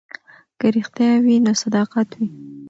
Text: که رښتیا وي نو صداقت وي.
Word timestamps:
که 0.59 0.67
رښتیا 0.75 1.11
وي 1.23 1.35
نو 1.45 1.53
صداقت 1.63 2.09
وي. 2.17 2.27